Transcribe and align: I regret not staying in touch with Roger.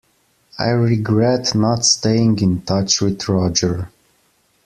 I 0.57 0.69
regret 0.69 1.53
not 1.53 1.85
staying 1.85 2.39
in 2.39 2.63
touch 2.63 3.01
with 3.01 3.29
Roger. 3.29 3.91